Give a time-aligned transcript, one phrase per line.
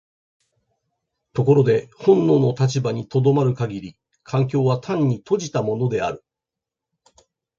[1.33, 6.25] ところで本能の立場に止まる限り環境は単に閉じたものである。